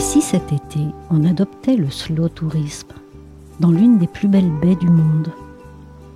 Si 0.00 0.22
cet 0.22 0.52
été, 0.52 0.80
on 1.10 1.24
adoptait 1.24 1.76
le 1.76 1.90
slow 1.90 2.28
tourisme 2.28 2.88
dans 3.60 3.70
l'une 3.70 3.98
des 3.98 4.06
plus 4.06 4.28
belles 4.28 4.50
baies 4.62 4.76
du 4.76 4.88
monde 4.88 5.30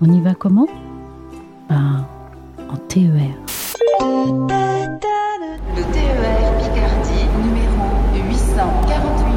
On 0.00 0.10
y 0.10 0.20
va 0.20 0.34
comment? 0.34 0.66
Ben, 1.68 2.06
en 2.70 2.76
TER. 2.88 3.12
Le 5.76 5.82
TER 5.92 6.58
Picardie 6.58 7.28
numéro 7.44 7.84
848 8.14 9.34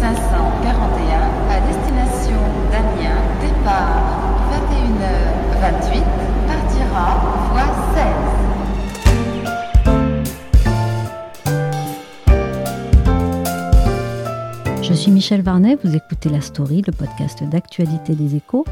541 0.00 1.32
à 1.48 1.60
destination 1.66 2.40
d'Amiens, 2.70 3.22
départ 3.40 4.02
21h28, 5.62 6.02
partira 6.46 7.31
suis 15.02 15.10
Michel 15.10 15.42
Varnet, 15.42 15.76
vous 15.82 15.96
écoutez 15.96 16.28
La 16.28 16.40
Story, 16.40 16.80
le 16.86 16.92
podcast 16.92 17.42
d'actualité 17.42 18.14
des 18.14 18.36
échos, 18.36 18.64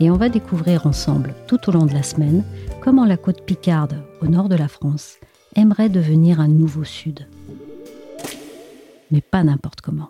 et 0.00 0.10
on 0.10 0.16
va 0.16 0.30
découvrir 0.30 0.86
ensemble, 0.86 1.34
tout 1.46 1.68
au 1.68 1.72
long 1.72 1.84
de 1.84 1.92
la 1.92 2.02
semaine, 2.02 2.42
comment 2.80 3.04
la 3.04 3.18
côte 3.18 3.44
Picarde, 3.44 4.02
au 4.22 4.26
nord 4.26 4.48
de 4.48 4.54
la 4.54 4.68
France, 4.68 5.18
aimerait 5.56 5.90
devenir 5.90 6.40
un 6.40 6.48
nouveau 6.48 6.84
sud. 6.84 7.28
Mais 9.10 9.20
pas 9.20 9.44
n'importe 9.44 9.82
comment. 9.82 10.08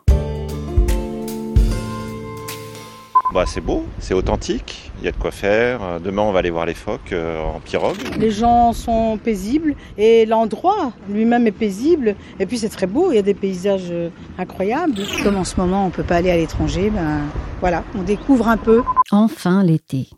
Bah, 3.34 3.46
c'est 3.48 3.60
beau, 3.60 3.84
c'est 3.98 4.14
authentique, 4.14 4.92
il 5.00 5.04
y 5.06 5.08
a 5.08 5.10
de 5.10 5.16
quoi 5.16 5.32
faire. 5.32 6.00
Demain, 6.00 6.22
on 6.22 6.30
va 6.30 6.38
aller 6.38 6.50
voir 6.50 6.66
les 6.66 6.74
phoques 6.74 7.12
euh, 7.12 7.42
en 7.42 7.58
pirogue. 7.58 7.96
Les 8.16 8.30
gens 8.30 8.72
sont 8.72 9.18
paisibles 9.18 9.74
et 9.98 10.24
l'endroit 10.24 10.92
lui-même 11.08 11.44
est 11.48 11.50
paisible. 11.50 12.14
Et 12.38 12.46
puis, 12.46 12.58
c'est 12.58 12.68
très 12.68 12.86
beau, 12.86 13.10
il 13.10 13.16
y 13.16 13.18
a 13.18 13.22
des 13.22 13.34
paysages 13.34 13.90
euh, 13.90 14.10
incroyables. 14.38 15.00
Comme 15.24 15.34
en 15.34 15.42
ce 15.42 15.56
moment, 15.56 15.82
on 15.82 15.86
ne 15.88 15.92
peut 15.92 16.04
pas 16.04 16.14
aller 16.14 16.30
à 16.30 16.36
l'étranger, 16.36 16.90
ben 16.90 17.22
voilà, 17.58 17.82
on 17.96 18.04
découvre 18.04 18.46
un 18.46 18.56
peu. 18.56 18.84
Enfin 19.10 19.64
l'été. 19.64 20.10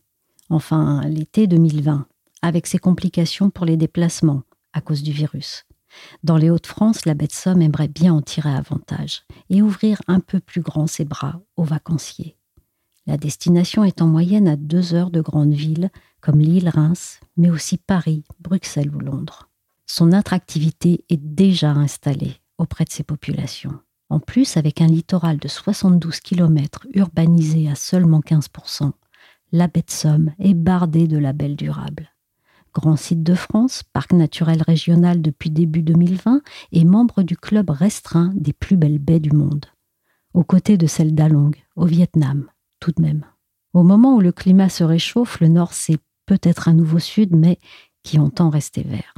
Enfin 0.51 1.01
l'été 1.07 1.47
2020, 1.47 2.05
avec 2.43 2.67
ses 2.67 2.79
complications 2.79 3.49
pour 3.49 3.65
les 3.65 3.79
déplacements 3.79 4.43
à 4.75 4.83
cause 4.83 5.03
du 5.03 5.13
virus. 5.13 5.65
Dans 6.23 6.37
les 6.37 6.51
Hauts-de-France, 6.51 7.07
la 7.07 7.15
baie 7.15 7.29
de 7.29 7.33
Somme 7.33 7.63
aimerait 7.63 7.89
bien 7.89 8.13
en 8.13 8.21
tirer 8.21 8.55
avantage 8.55 9.23
et 9.49 9.63
ouvrir 9.63 10.03
un 10.07 10.21
peu 10.21 10.39
plus 10.39 10.61
grand 10.61 10.87
ses 10.87 11.07
bras 11.07 11.41
aux 11.57 11.65
vacanciers. 11.65 12.36
La 13.07 13.17
destination 13.17 13.85
est 13.85 14.03
en 14.03 14.07
moyenne 14.07 14.49
à 14.49 14.57
deux 14.57 14.95
heures 14.95 15.11
de 15.11 15.21
grandes 15.21 15.55
villes 15.55 15.91
comme 16.21 16.41
Lille, 16.41 16.69
Reims, 16.69 17.21
mais 17.37 17.51
aussi 17.51 17.79
Paris, 17.79 18.25
Bruxelles 18.41 18.95
ou 18.95 18.99
Londres. 18.99 19.49
Son 19.87 20.11
attractivité 20.11 21.05
est 21.09 21.23
déjà 21.23 21.71
installée 21.71 22.35
auprès 22.59 22.85
de 22.85 22.91
ses 22.91 23.05
populations. 23.05 23.79
En 24.09 24.19
plus, 24.19 24.57
avec 24.57 24.81
un 24.81 24.87
littoral 24.87 25.39
de 25.39 25.47
72 25.47 26.21
km 26.21 26.87
urbanisé 26.95 27.69
à 27.69 27.77
seulement 27.77 28.21
15%, 28.21 28.93
la 29.53 29.69
baie 29.69 29.83
de 29.83 29.91
Somme 29.91 30.33
est 30.41 30.55
bardée 30.55 31.07
de 31.07 31.19
labels 31.19 31.57
durables. 31.57 32.11
Grand 32.75 32.97
site 32.97 33.23
de 33.23 33.35
France, 33.35 33.83
parc 33.85 34.13
naturel 34.13 34.63
régional 34.63 35.23
depuis 35.23 35.51
début 35.51 35.83
2020 35.83 36.43
et 36.73 36.85
membre 36.85 37.23
du 37.23 37.37
club 37.37 37.71
restreint 37.71 38.33
des 38.35 38.53
plus 38.53 38.77
belles 38.77 38.99
baies 38.99 39.21
du 39.21 39.31
monde. 39.31 39.67
Aux 40.35 40.45
côtés 40.45 40.77
de 40.77 40.87
celle 40.87 41.15
d'Along, 41.15 41.53
au 41.77 41.87
Vietnam, 41.87 42.49
tout 42.81 42.93
de 42.93 43.03
même. 43.03 43.25
Au 43.73 43.83
moment 43.83 44.15
où 44.15 44.21
le 44.21 44.33
climat 44.33 44.69
se 44.69 44.85
réchauffe, 44.85 45.41
le 45.41 45.49
nord 45.49 45.73
c'est 45.73 45.99
peut-être 46.27 46.69
un 46.69 46.75
nouveau 46.75 46.99
sud, 46.99 47.35
mais 47.35 47.59
qui 48.03 48.19
entend 48.19 48.51
rester 48.51 48.83
vert. 48.83 49.15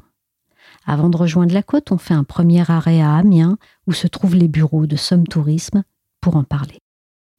Avant 0.87 1.11
de 1.11 1.17
rejoindre 1.17 1.53
la 1.53 1.63
côte, 1.63 1.93
on 1.93 1.99
fait 1.99 2.15
un 2.15 2.25
premier 2.25 2.69
arrêt 2.71 3.01
à 3.01 3.15
Amiens, 3.15 3.59
où 3.87 3.93
se 3.93 4.07
trouvent 4.07 4.37
les 4.37 4.49
bureaux 4.49 4.87
de 4.87 4.97
Somme 4.97 5.27
Tourisme, 5.27 5.85
pour 6.21 6.37
en 6.37 6.45
parler. 6.45 6.79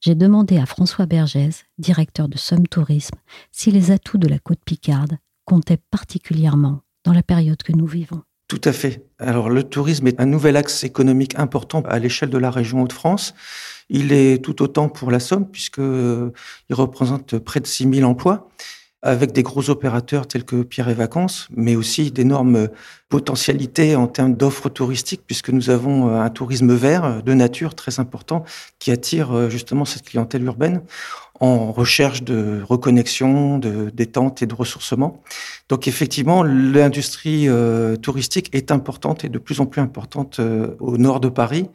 J'ai 0.01 0.15
demandé 0.15 0.57
à 0.57 0.65
François 0.65 1.05
Bergès, 1.05 1.65
directeur 1.77 2.29
de 2.29 2.37
Somme 2.37 2.67
Tourisme, 2.67 3.17
si 3.51 3.71
les 3.71 3.91
atouts 3.91 4.17
de 4.17 4.27
la 4.27 4.39
côte 4.39 4.63
Picarde 4.63 5.17
comptaient 5.45 5.81
particulièrement 5.91 6.81
dans 7.03 7.11
la 7.11 7.23
période 7.23 7.61
que 7.63 7.73
nous 7.73 7.87
vivons. 7.87 8.21
Tout 8.49 8.61
à 8.63 8.73
fait. 8.73 9.05
Alors 9.19 9.47
le 9.47 9.61
tourisme 9.61 10.07
est 10.07 10.19
un 10.19 10.25
nouvel 10.25 10.57
axe 10.57 10.83
économique 10.83 11.37
important 11.37 11.83
à 11.87 11.99
l'échelle 11.99 12.31
de 12.31 12.37
la 12.39 12.49
région 12.49 12.81
Hauts-de-France. 12.81 13.35
Il 13.89 14.11
est 14.11 14.43
tout 14.43 14.63
autant 14.63 14.89
pour 14.89 15.11
la 15.11 15.19
Somme 15.19 15.47
puisqu'il 15.47 16.31
représente 16.71 17.37
près 17.37 17.59
de 17.59 17.67
6000 17.67 18.03
emplois 18.05 18.49
avec 19.01 19.31
des 19.31 19.43
gros 19.43 19.69
opérateurs 19.69 20.27
tels 20.27 20.43
que 20.43 20.63
Pierre 20.63 20.89
et 20.89 20.93
Vacances, 20.93 21.47
mais 21.55 21.75
aussi 21.75 22.11
d'énormes 22.11 22.67
potentialités 23.07 23.95
en 23.95 24.07
termes 24.07 24.35
d'offres 24.35 24.69
touristiques, 24.69 25.23
puisque 25.25 25.49
nous 25.49 25.69
avons 25.69 26.13
un 26.15 26.29
tourisme 26.29 26.73
vert 26.73 27.23
de 27.23 27.33
nature 27.33 27.75
très 27.75 27.99
important 27.99 28.43
qui 28.77 28.91
attire 28.91 29.49
justement 29.49 29.85
cette 29.85 30.03
clientèle 30.03 30.43
urbaine 30.43 30.81
en 31.39 31.71
recherche 31.71 32.23
de 32.23 32.61
reconnexion, 32.67 33.59
de 33.59 33.89
détente 33.89 34.41
et 34.41 34.45
de 34.45 34.53
ressourcement. 34.53 35.23
Donc 35.69 35.87
effectivement, 35.87 36.43
l'industrie 36.43 37.47
euh, 37.47 37.95
touristique 37.95 38.49
est 38.53 38.71
importante 38.71 39.23
et 39.23 39.29
de 39.29 39.39
plus 39.39 39.61
en 39.61 39.65
plus 39.65 39.81
importante 39.81 40.39
euh, 40.39 40.75
au 40.79 40.97
nord 40.97 41.19
de 41.19 41.29
Paris, 41.29 41.69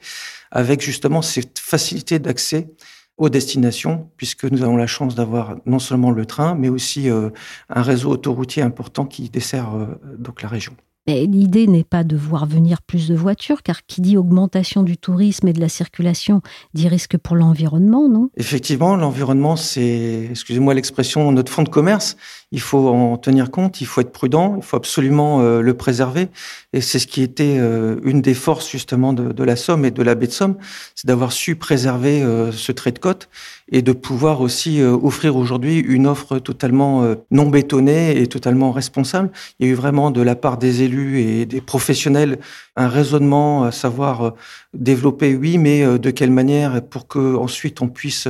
avec 0.51 0.83
justement 0.83 1.23
cette 1.23 1.59
facilité 1.59 2.19
d'accès 2.19 2.69
aux 3.17 3.29
destinations, 3.29 4.09
puisque 4.17 4.45
nous 4.45 4.63
avons 4.63 4.77
la 4.77 4.87
chance 4.87 5.15
d'avoir 5.15 5.57
non 5.67 5.79
seulement 5.79 6.11
le 6.11 6.27
train, 6.27 6.55
mais 6.55 6.69
aussi 6.69 7.09
euh, 7.09 7.31
un 7.69 7.83
réseau 7.83 8.11
autoroutier 8.11 8.63
important 8.63 9.07
qui 9.07 9.29
dessert 9.29 9.71
donc 10.19 10.43
la 10.43 10.49
région. 10.49 10.75
L'idée 11.07 11.67
n'est 11.67 11.85
pas 11.85 12.03
de 12.03 12.17
voir 12.17 12.47
venir 12.47 12.81
plus 12.81 13.09
de 13.09 13.15
voitures, 13.15 13.63
car 13.63 13.85
qui 13.85 14.01
dit 14.01 14.17
augmentation 14.17 14.83
du 14.83 14.97
tourisme 14.97 15.47
et 15.49 15.53
de 15.53 15.61
la 15.61 15.69
circulation 15.69 16.41
dit 16.73 16.89
risque 16.89 17.19
pour 17.19 17.37
l'environnement, 17.37 18.09
non? 18.09 18.31
Effectivement, 18.39 18.97
l'environnement, 18.97 19.57
c'est, 19.57 20.29
excusez-moi 20.31 20.73
l'expression, 20.73 21.31
notre 21.31 21.53
fonds 21.53 21.63
de 21.63 21.69
commerce. 21.69 22.17
Il 22.55 22.61
faut 22.61 22.87
en 22.87 23.17
tenir 23.17 23.51
compte, 23.51 23.81
il 23.81 23.85
faut 23.85 24.01
être 24.01 24.13
prudent, 24.13 24.55
il 24.57 24.63
faut 24.63 24.77
absolument 24.77 25.41
euh, 25.41 25.61
le 25.61 25.75
préserver. 25.75 26.29
Et 26.73 26.81
c'est 26.81 27.01
ce 27.01 27.09
qui 27.09 27.21
était 27.21 27.57
euh, 27.59 27.97
une 28.05 28.23
des 28.23 28.33
forces 28.33 28.71
justement 28.71 29.13
de, 29.13 29.43
la 29.43 29.57
Somme 29.57 29.85
et 29.85 29.91
de 29.91 30.03
la 30.05 30.15
baie 30.15 30.29
de 30.29 30.33
Somme, 30.33 30.55
c'est 30.95 31.09
d'avoir 31.09 31.33
su 31.33 31.57
préserver 31.57 32.23
euh, 32.23 32.53
ce 32.53 32.71
trait 32.71 32.93
de 32.93 33.01
côte 33.01 33.29
et 33.73 33.83
de 33.83 33.91
pouvoir 33.91 34.41
aussi 34.43 34.83
offrir 34.83 35.37
aujourd'hui 35.37 35.79
une 35.79 36.07
offre 36.07 36.39
totalement 36.39 37.17
non 37.31 37.49
bétonnée 37.49 38.21
et 38.21 38.27
totalement 38.27 38.73
responsable. 38.73 39.31
Il 39.59 39.67
y 39.67 39.71
a 39.71 39.73
eu 39.73 39.75
vraiment 39.75 40.11
de 40.11 40.21
la 40.21 40.37
part 40.37 40.59
des 40.59 40.83
élus 40.83 41.21
et 41.21 41.47
des 41.47 41.63
professionnels 41.63 42.39
un 42.77 42.89
raisonnement, 42.89 43.65
à 43.65 43.73
savoir 43.73 44.35
développer, 44.75 45.35
oui, 45.35 45.57
mais 45.57 45.99
de 45.99 46.11
quelle 46.11 46.31
manière 46.31 46.83
pour 46.83 47.09
que 47.09 47.37
ensuite 47.37 47.81
on 47.81 47.89
puisse 47.89 48.29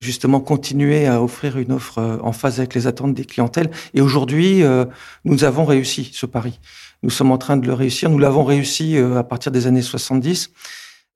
justement 0.00 0.40
continuer 0.40 1.06
à 1.06 1.22
offrir 1.22 1.56
une 1.56 1.72
offre 1.72 2.20
en 2.22 2.32
phase 2.32 2.58
avec 2.58 2.74
les 2.74 2.86
attentes 2.86 3.14
des 3.14 3.24
clientèles. 3.24 3.63
Et 3.94 4.00
aujourd'hui, 4.00 4.62
nous 5.24 5.44
avons 5.44 5.64
réussi 5.64 6.10
ce 6.12 6.26
pari. 6.26 6.60
Nous 7.02 7.10
sommes 7.10 7.32
en 7.32 7.38
train 7.38 7.56
de 7.56 7.66
le 7.66 7.74
réussir. 7.74 8.10
Nous 8.10 8.18
l'avons 8.18 8.44
réussi 8.44 8.96
à 8.96 9.22
partir 9.22 9.52
des 9.52 9.66
années 9.66 9.82
70. 9.82 10.50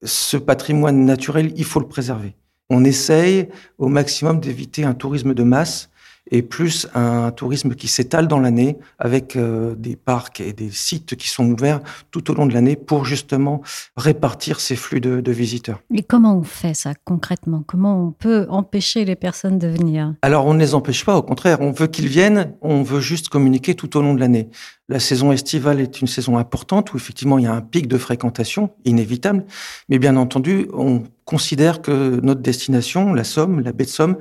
Ce 0.03 0.37
patrimoine 0.37 1.05
naturel, 1.05 1.51
il 1.55 1.65
faut 1.65 1.79
le 1.79 1.87
préserver. 1.87 2.35
On 2.69 2.83
essaye 2.83 3.49
au 3.77 3.87
maximum 3.87 4.39
d'éviter 4.39 4.83
un 4.83 4.93
tourisme 4.93 5.33
de 5.33 5.43
masse 5.43 5.89
et 6.29 6.41
plus 6.41 6.87
un 6.93 7.31
tourisme 7.31 7.75
qui 7.75 7.87
s'étale 7.87 8.27
dans 8.27 8.39
l'année 8.39 8.77
avec 8.97 9.35
euh, 9.35 9.75
des 9.75 9.95
parcs 9.95 10.41
et 10.41 10.53
des 10.53 10.69
sites 10.71 11.15
qui 11.15 11.27
sont 11.29 11.49
ouverts 11.49 11.79
tout 12.11 12.29
au 12.31 12.33
long 12.33 12.45
de 12.45 12.53
l'année 12.53 12.75
pour 12.75 13.05
justement 13.05 13.61
répartir 13.97 14.59
ces 14.59 14.75
flux 14.75 15.01
de, 15.01 15.21
de, 15.21 15.31
visiteurs. 15.31 15.79
Et 15.93 16.03
comment 16.03 16.37
on 16.37 16.43
fait 16.43 16.73
ça 16.73 16.93
concrètement? 17.03 17.63
Comment 17.65 18.03
on 18.03 18.11
peut 18.11 18.45
empêcher 18.49 19.05
les 19.05 19.15
personnes 19.15 19.57
de 19.57 19.67
venir? 19.67 20.13
Alors 20.21 20.45
on 20.45 20.53
ne 20.53 20.59
les 20.59 20.75
empêche 20.75 21.05
pas, 21.05 21.17
au 21.17 21.23
contraire, 21.23 21.61
on 21.61 21.71
veut 21.71 21.87
qu'ils 21.87 22.07
viennent, 22.07 22.53
on 22.61 22.83
veut 22.83 23.01
juste 23.01 23.29
communiquer 23.29 23.75
tout 23.75 23.97
au 23.97 24.01
long 24.01 24.13
de 24.13 24.19
l'année. 24.19 24.49
La 24.87 24.99
saison 24.99 25.31
estivale 25.31 25.79
est 25.79 26.01
une 26.01 26.07
saison 26.07 26.37
importante 26.37 26.93
où 26.93 26.97
effectivement 26.97 27.37
il 27.37 27.43
y 27.43 27.47
a 27.47 27.53
un 27.53 27.61
pic 27.61 27.87
de 27.87 27.97
fréquentation 27.97 28.71
inévitable, 28.85 29.45
mais 29.87 29.99
bien 29.99 30.15
entendu 30.15 30.67
on 30.73 31.03
considère 31.29 31.83
que 31.83 32.19
notre 32.23 32.41
destination, 32.41 33.13
la 33.13 33.23
Somme, 33.23 33.59
la 33.59 33.71
baie 33.71 33.83
de 33.83 33.89
Somme, 33.89 34.17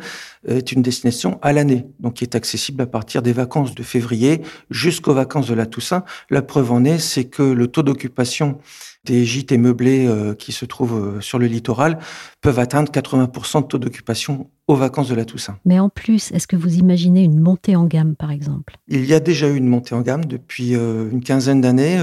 est 0.46 0.72
une 0.72 0.82
destination 0.82 1.38
à 1.40 1.54
l'année, 1.54 1.86
donc 2.00 2.14
qui 2.14 2.24
est 2.24 2.34
accessible 2.34 2.82
à 2.82 2.86
partir 2.86 3.22
des 3.22 3.32
vacances 3.32 3.74
de 3.74 3.82
février 3.82 4.42
jusqu'aux 4.68 5.14
vacances 5.14 5.48
de 5.48 5.54
la 5.54 5.64
Toussaint. 5.64 6.04
La 6.28 6.42
preuve 6.42 6.70
en 6.70 6.84
est, 6.84 6.98
c'est 6.98 7.24
que 7.24 7.42
le 7.42 7.66
taux 7.68 7.82
d'occupation 7.82 8.58
des 9.06 9.24
gîtes 9.24 9.52
et 9.52 9.56
meublés 9.56 10.06
euh, 10.06 10.34
qui 10.34 10.52
se 10.52 10.66
trouvent 10.66 11.16
euh, 11.16 11.20
sur 11.22 11.38
le 11.38 11.46
littoral 11.46 11.98
peuvent 12.42 12.58
atteindre 12.58 12.92
80% 12.92 13.62
de 13.62 13.66
taux 13.66 13.78
d'occupation 13.78 14.50
aux 14.66 14.74
vacances 14.76 15.08
de 15.08 15.14
la 15.14 15.24
Toussaint. 15.24 15.58
Mais 15.64 15.78
en 15.78 15.88
plus, 15.88 16.30
est-ce 16.32 16.46
que 16.46 16.56
vous 16.56 16.76
imaginez 16.76 17.22
une 17.22 17.40
montée 17.40 17.74
en 17.74 17.86
gamme, 17.86 18.16
par 18.16 18.30
exemple? 18.30 18.76
Il 18.86 19.06
y 19.06 19.14
a 19.14 19.20
déjà 19.20 19.48
eu 19.48 19.56
une 19.56 19.66
montée 19.68 19.94
en 19.94 20.02
gamme 20.02 20.26
depuis 20.26 20.74
euh, 20.74 21.08
une 21.10 21.22
quinzaine 21.22 21.62
d'années. 21.62 21.98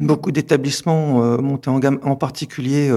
beaucoup 0.00 0.32
d'établissements 0.32 1.38
montés 1.40 1.70
en 1.70 1.78
gamme, 1.78 1.98
en 2.02 2.16
particulier 2.16 2.92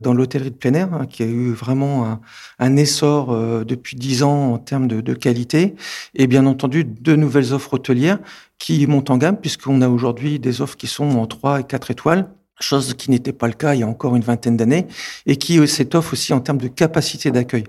dans 0.00 0.14
l'hôtellerie 0.14 0.50
de 0.50 0.56
plein 0.56 0.74
air, 0.74 0.92
hein, 0.92 1.06
qui 1.06 1.22
a 1.22 1.26
eu 1.26 1.52
vraiment 1.52 2.20
un, 2.58 2.76
essor 2.76 3.36
depuis 3.64 3.96
dix 3.96 4.22
ans 4.22 4.54
en 4.54 4.58
termes 4.58 4.88
de, 4.88 5.14
qualité, 5.14 5.74
et 6.14 6.26
bien 6.26 6.46
entendu 6.46 6.84
de 6.84 7.16
nouvelles 7.16 7.52
offres 7.52 7.74
hôtelières 7.74 8.18
qui 8.58 8.86
montent 8.86 9.10
en 9.10 9.18
gamme, 9.18 9.38
puisqu'on 9.38 9.82
a 9.82 9.88
aujourd'hui 9.88 10.38
des 10.38 10.60
offres 10.60 10.76
qui 10.76 10.86
sont 10.86 11.10
en 11.10 11.26
3 11.26 11.60
et 11.60 11.64
4 11.64 11.90
étoiles, 11.90 12.30
chose 12.60 12.94
qui 12.94 13.10
n'était 13.10 13.32
pas 13.32 13.46
le 13.46 13.54
cas 13.54 13.74
il 13.74 13.80
y 13.80 13.82
a 13.82 13.86
encore 13.86 14.16
une 14.16 14.22
vingtaine 14.22 14.56
d'années, 14.56 14.86
et 15.26 15.36
qui 15.36 15.58
euh, 15.58 15.66
s'étoffe 15.66 16.12
aussi 16.12 16.32
en 16.32 16.40
termes 16.40 16.58
de 16.58 16.68
capacité 16.68 17.30
d'accueil. 17.30 17.64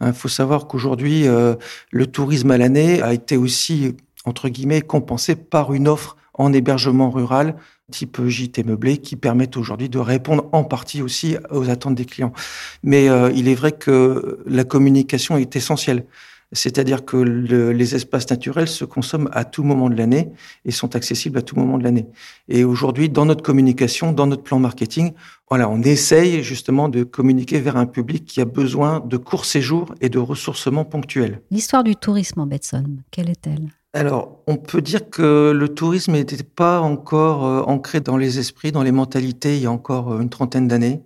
Il 0.00 0.08
hein, 0.08 0.12
faut 0.12 0.28
savoir 0.28 0.66
qu'aujourd'hui, 0.66 1.26
euh, 1.26 1.54
le 1.90 2.06
tourisme 2.06 2.50
à 2.50 2.58
l'année 2.58 3.00
a 3.02 3.14
été 3.14 3.36
aussi, 3.36 3.96
entre 4.24 4.48
guillemets, 4.48 4.82
compensé 4.82 5.36
par 5.36 5.72
une 5.72 5.88
offre 5.88 6.16
en 6.34 6.52
hébergement 6.52 7.10
rural 7.10 7.56
type 7.90 8.26
gîte 8.26 8.64
meublé 8.64 8.98
qui 8.98 9.16
permettent 9.16 9.56
aujourd'hui 9.56 9.88
de 9.88 9.98
répondre 9.98 10.48
en 10.52 10.64
partie 10.64 11.02
aussi 11.02 11.36
aux 11.50 11.70
attentes 11.70 11.94
des 11.94 12.06
clients. 12.06 12.32
Mais 12.82 13.08
euh, 13.08 13.30
il 13.34 13.48
est 13.48 13.54
vrai 13.54 13.72
que 13.72 14.40
la 14.46 14.64
communication 14.64 15.36
est 15.36 15.54
essentielle. 15.54 16.06
C'est-à-dire 16.54 17.06
que 17.06 17.16
le, 17.16 17.72
les 17.72 17.94
espaces 17.94 18.28
naturels 18.28 18.68
se 18.68 18.84
consomment 18.84 19.30
à 19.32 19.44
tout 19.44 19.62
moment 19.62 19.88
de 19.88 19.96
l'année 19.96 20.32
et 20.66 20.70
sont 20.70 20.94
accessibles 20.94 21.38
à 21.38 21.42
tout 21.42 21.56
moment 21.56 21.78
de 21.78 21.82
l'année. 21.82 22.06
Et 22.48 22.62
aujourd'hui, 22.62 23.08
dans 23.08 23.24
notre 23.24 23.42
communication, 23.42 24.12
dans 24.12 24.26
notre 24.26 24.42
plan 24.42 24.58
marketing, 24.58 25.12
voilà, 25.48 25.70
on 25.70 25.80
essaye 25.80 26.42
justement 26.42 26.90
de 26.90 27.04
communiquer 27.04 27.58
vers 27.58 27.78
un 27.78 27.86
public 27.86 28.26
qui 28.26 28.42
a 28.42 28.44
besoin 28.44 29.00
de 29.00 29.16
courts 29.16 29.46
séjours 29.46 29.94
et 30.02 30.10
de 30.10 30.18
ressourcements 30.18 30.84
ponctuels. 30.84 31.40
L'histoire 31.50 31.84
du 31.84 31.96
tourisme 31.96 32.40
en 32.40 32.46
Betson, 32.46 32.84
quelle 33.10 33.30
est-elle? 33.30 33.70
Alors, 33.94 34.42
on 34.46 34.56
peut 34.56 34.80
dire 34.80 35.10
que 35.10 35.52
le 35.54 35.68
tourisme 35.68 36.12
n'était 36.12 36.42
pas 36.42 36.80
encore 36.80 37.44
euh, 37.44 37.60
ancré 37.62 38.00
dans 38.00 38.16
les 38.16 38.38
esprits, 38.38 38.72
dans 38.72 38.82
les 38.82 38.92
mentalités 38.92 39.56
il 39.56 39.62
y 39.62 39.66
a 39.66 39.70
encore 39.70 40.12
euh, 40.12 40.20
une 40.20 40.30
trentaine 40.30 40.66
d'années. 40.66 41.02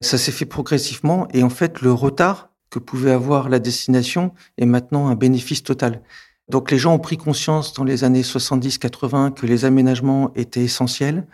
Ça 0.00 0.18
s'est 0.18 0.32
fait 0.32 0.46
progressivement 0.46 1.28
et 1.32 1.44
en 1.44 1.48
fait, 1.48 1.80
le 1.80 1.92
retard 1.92 2.50
que 2.70 2.80
pouvait 2.80 3.12
avoir 3.12 3.48
la 3.48 3.60
destination 3.60 4.34
est 4.58 4.66
maintenant 4.66 5.08
un 5.08 5.14
bénéfice 5.14 5.62
total. 5.62 6.02
Donc 6.48 6.72
les 6.72 6.78
gens 6.78 6.94
ont 6.94 6.98
pris 6.98 7.18
conscience 7.18 7.72
dans 7.72 7.84
les 7.84 8.02
années 8.02 8.22
70-80 8.22 9.34
que 9.34 9.46
les 9.46 9.64
aménagements 9.64 10.32
étaient 10.34 10.64
essentiels, 10.64 11.28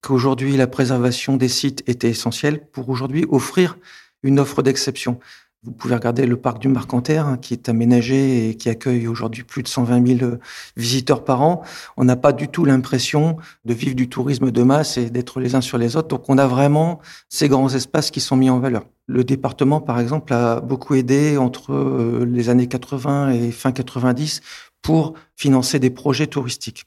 qu'aujourd'hui 0.00 0.56
la 0.56 0.66
préservation 0.66 1.36
des 1.36 1.48
sites 1.48 1.82
était 1.86 2.08
essentielle 2.08 2.66
pour 2.72 2.88
aujourd'hui 2.88 3.26
offrir 3.28 3.76
une 4.22 4.40
offre 4.40 4.62
d'exception. 4.62 5.20
Vous 5.64 5.72
pouvez 5.72 5.94
regarder 5.94 6.26
le 6.26 6.36
parc 6.36 6.58
du 6.58 6.68
Marcanterre, 6.68 7.26
hein, 7.26 7.38
qui 7.38 7.54
est 7.54 7.70
aménagé 7.70 8.50
et 8.50 8.54
qui 8.56 8.68
accueille 8.68 9.08
aujourd'hui 9.08 9.44
plus 9.44 9.62
de 9.62 9.68
120 9.68 10.06
000 10.18 10.22
euh, 10.22 10.38
visiteurs 10.76 11.24
par 11.24 11.40
an. 11.40 11.62
On 11.96 12.04
n'a 12.04 12.16
pas 12.16 12.32
du 12.32 12.48
tout 12.48 12.66
l'impression 12.66 13.38
de 13.64 13.72
vivre 13.72 13.94
du 13.94 14.10
tourisme 14.10 14.50
de 14.50 14.62
masse 14.62 14.98
et 14.98 15.08
d'être 15.08 15.40
les 15.40 15.54
uns 15.54 15.62
sur 15.62 15.78
les 15.78 15.96
autres. 15.96 16.08
Donc 16.08 16.28
on 16.28 16.36
a 16.36 16.46
vraiment 16.46 17.00
ces 17.30 17.48
grands 17.48 17.70
espaces 17.70 18.10
qui 18.10 18.20
sont 18.20 18.36
mis 18.36 18.50
en 18.50 18.58
valeur. 18.58 18.84
Le 19.06 19.22
département, 19.22 19.80
par 19.80 20.00
exemple, 20.00 20.32
a 20.32 20.60
beaucoup 20.60 20.94
aidé 20.94 21.36
entre 21.36 21.72
euh, 21.72 22.24
les 22.24 22.48
années 22.48 22.68
80 22.68 23.32
et 23.32 23.50
fin 23.50 23.72
90 23.72 24.40
pour 24.80 25.14
financer 25.36 25.78
des 25.78 25.90
projets 25.90 26.26
touristiques. 26.26 26.84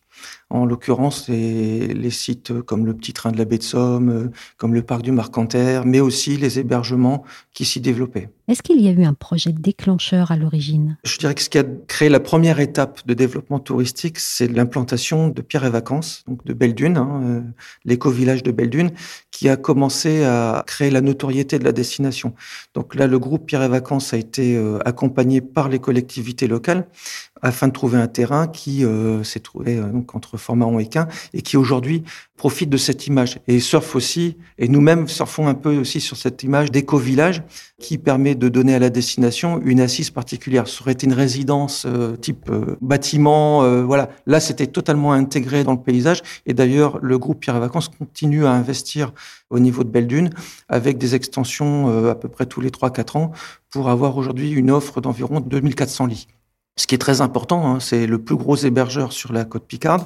En 0.50 0.66
l'occurrence, 0.66 1.28
les, 1.28 1.88
les, 1.88 2.10
sites 2.10 2.62
comme 2.62 2.86
le 2.86 2.96
Petit 2.96 3.12
Train 3.12 3.32
de 3.32 3.38
la 3.38 3.46
Baie 3.46 3.58
de 3.58 3.64
Somme, 3.64 4.32
comme 4.58 4.74
le 4.74 4.82
Parc 4.82 5.02
du 5.02 5.12
Marcanterre, 5.12 5.86
mais 5.86 6.00
aussi 6.00 6.38
les 6.38 6.58
hébergements 6.58 7.24
qui 7.54 7.66
s'y 7.66 7.82
développaient. 7.82 8.30
Est-ce 8.48 8.64
qu'il 8.64 8.80
y 8.80 8.88
a 8.88 8.92
eu 8.92 9.04
un 9.04 9.14
projet 9.14 9.52
déclencheur 9.52 10.32
à 10.32 10.38
l'origine? 10.38 10.98
Je 11.04 11.18
dirais 11.18 11.36
que 11.36 11.42
ce 11.42 11.50
qui 11.50 11.58
a 11.58 11.66
créé 11.88 12.08
la 12.08 12.22
première 12.22 12.62
étape 12.62 13.06
de 13.06 13.14
développement 13.14 13.60
touristique, 13.60 14.20
c'est 14.20 14.48
l'implantation 14.48 15.28
de 15.28 15.42
Pierre 15.42 15.66
et 15.66 15.70
Vacances, 15.70 16.24
donc 16.28 16.46
de 16.46 16.54
Belle 16.54 16.74
Dune, 16.74 16.96
hein, 16.96 17.22
euh, 17.24 17.42
l'éco-village 17.84 18.44
de 18.44 18.52
Belle 18.52 18.70
Dune, 18.70 18.92
qui 19.32 19.50
a 19.50 19.58
commencé 19.58 20.24
à 20.24 20.64
créer 20.66 20.92
la 20.92 21.02
notoriété 21.02 21.60
de 21.60 21.66
la 21.66 21.74
destination. 21.74 21.98
Donc 22.74 22.96
là, 22.96 23.08
le 23.08 23.20
groupe 23.20 23.46
Pierre 23.46 23.64
et 23.64 23.68
Vacances 23.68 24.14
a 24.14 24.18
été 24.18 24.56
euh, 24.56 24.80
accompagné 24.86 25.42
par 25.42 25.70
les 25.70 25.80
collectivités 25.80 26.48
locales 26.48 26.88
afin 27.42 27.68
de 27.68 27.74
trouver 27.74 27.98
un 27.98 28.08
terrain 28.08 28.48
qui 28.48 28.86
euh, 28.86 29.24
s'est 29.24 29.40
trouvé 29.40 29.78
euh, 29.78 29.88
donc 29.88 30.16
entre 30.16 30.38
et 30.80 30.88
Quin 30.88 31.08
et 31.34 31.42
qui 31.42 31.58
aujourd'hui 31.58 32.04
profite 32.36 32.70
de 32.70 32.78
cette 32.78 33.08
image 33.08 33.40
et 33.48 33.60
surfe 33.60 33.96
aussi 33.96 34.38
et 34.58 34.68
nous-mêmes 34.68 35.08
surfons 35.08 35.48
un 35.48 35.54
peu 35.54 35.78
aussi 35.78 36.00
sur 36.00 36.18
cette 36.18 36.44
image 36.44 36.72
d'éco-village 36.72 37.44
qui 37.80 37.98
permet 37.98 38.36
de 38.36 38.50
donner 38.50 38.76
à 38.76 38.80
la 38.80 38.90
destination 38.90 39.60
une 39.64 39.80
assise 39.80 40.10
particulière. 40.10 40.68
Ça 40.68 40.82
aurait 40.82 40.94
été 40.94 41.06
une 41.06 41.14
résidence 41.14 41.86
euh, 41.86 42.16
type 42.16 42.52
bâtiment, 42.82 43.84
voilà. 43.84 44.10
Là, 44.26 44.40
c'était 44.40 44.68
totalement 44.68 45.14
intégré 45.14 45.64
dans 45.64 45.74
le 45.74 45.82
paysage 45.82 46.22
et 46.46 46.54
d'ailleurs, 46.54 47.00
le 47.02 47.18
groupe 47.18 47.40
Pierre 47.40 47.56
et 47.56 47.60
Vacances 47.60 47.90
continue 47.90 48.46
à 48.46 48.52
investir 48.52 49.14
au 49.50 49.60
niveau 49.60 49.84
de 49.84 49.90
Belle 49.90 50.08
Dune 50.08 50.30
avec 50.70 50.98
des 50.98 51.16
extensions 51.16 51.97
à 52.06 52.16
peu 52.16 52.28
près 52.28 52.46
tous 52.46 52.62
les 52.62 52.70
3-4 52.70 53.18
ans 53.18 53.32
pour 53.70 53.90
avoir 53.90 54.18
aujourd'hui 54.18 54.52
une 54.52 54.72
offre 54.72 55.02
d'environ 55.02 55.40
2400 55.40 56.06
lits. 56.06 56.28
Ce 56.78 56.86
qui 56.86 56.96
est 56.96 57.00
très 57.00 57.22
important, 57.22 57.68
hein, 57.68 57.80
c'est 57.80 58.06
le 58.06 58.22
plus 58.22 58.36
gros 58.36 58.56
hébergeur 58.56 59.12
sur 59.12 59.34
la 59.34 59.46
côte 59.46 59.66
Picarde. 59.66 60.06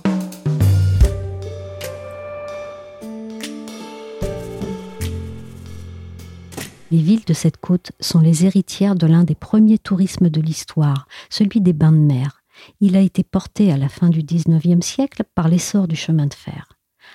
Les 6.92 6.98
villes 6.98 7.24
de 7.26 7.34
cette 7.34 7.58
côte 7.58 7.94
sont 8.02 8.20
les 8.20 8.46
héritières 8.46 8.96
de 8.96 9.08
l'un 9.08 9.24
des 9.24 9.36
premiers 9.36 9.78
tourismes 9.78 10.30
de 10.30 10.42
l'histoire, 10.42 11.08
celui 11.30 11.62
des 11.62 11.72
bains 11.72 11.94
de 11.94 11.98
mer. 11.98 12.42
Il 12.82 12.98
a 12.98 13.00
été 13.02 13.24
porté 13.24 13.72
à 13.72 13.78
la 13.78 13.88
fin 13.88 14.10
du 14.10 14.24
XIXe 14.24 14.86
siècle 14.86 15.24
par 15.34 15.48
l'essor 15.48 15.88
du 15.88 15.96
chemin 15.96 16.26
de 16.26 16.34
fer. 16.34 16.74